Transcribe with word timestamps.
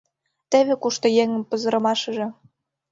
Теве 0.51 0.73
кушто 0.81 1.07
еҥым 1.23 1.43
пызырымашыже! 1.49 2.27